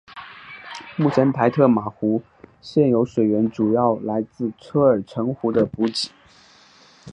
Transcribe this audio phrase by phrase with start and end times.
[0.97, 2.23] 目前台特玛湖
[2.59, 6.09] 现有水源主要来自车尔臣河的补给。